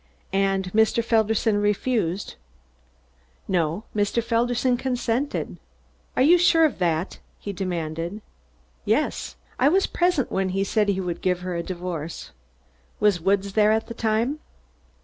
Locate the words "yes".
8.83-9.35